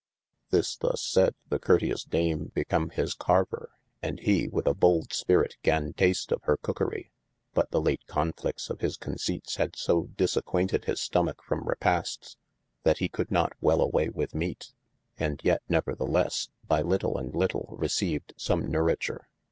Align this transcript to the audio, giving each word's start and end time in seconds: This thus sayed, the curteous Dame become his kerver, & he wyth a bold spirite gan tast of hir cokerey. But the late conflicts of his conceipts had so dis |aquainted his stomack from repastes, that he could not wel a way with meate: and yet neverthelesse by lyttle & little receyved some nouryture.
This 0.49 0.75
thus 0.77 0.99
sayed, 0.99 1.35
the 1.47 1.59
curteous 1.59 2.03
Dame 2.03 2.51
become 2.55 2.89
his 2.89 3.13
kerver, 3.13 3.67
& 3.95 4.19
he 4.19 4.47
wyth 4.47 4.65
a 4.65 4.73
bold 4.73 5.13
spirite 5.13 5.57
gan 5.61 5.93
tast 5.93 6.31
of 6.31 6.41
hir 6.45 6.57
cokerey. 6.57 7.11
But 7.53 7.69
the 7.69 7.79
late 7.79 8.07
conflicts 8.07 8.71
of 8.71 8.79
his 8.81 8.97
conceipts 8.97 9.57
had 9.57 9.75
so 9.75 10.09
dis 10.17 10.35
|aquainted 10.35 10.85
his 10.85 10.99
stomack 11.01 11.39
from 11.43 11.67
repastes, 11.67 12.35
that 12.81 12.97
he 12.97 13.09
could 13.09 13.29
not 13.29 13.53
wel 13.61 13.79
a 13.79 13.87
way 13.87 14.09
with 14.09 14.33
meate: 14.33 14.73
and 15.19 15.39
yet 15.43 15.61
neverthelesse 15.69 16.49
by 16.67 16.81
lyttle 16.81 17.21
& 17.29 17.33
little 17.39 17.75
receyved 17.79 18.33
some 18.37 18.65
nouryture. 18.71 19.27